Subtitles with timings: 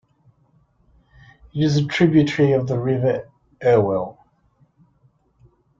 [1.53, 3.29] It is a tributary of the River
[3.63, 4.17] Irwell.